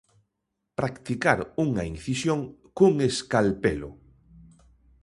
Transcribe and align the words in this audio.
Practicar 0.79 1.39
unha 1.65 1.83
incisión 1.93 2.39
cun 2.77 2.93
escalpelo. 3.09 3.89